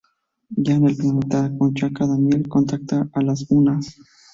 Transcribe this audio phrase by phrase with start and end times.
[0.57, 3.97] Ya en el planeta con Chaka, Daniel contacta a los Unas.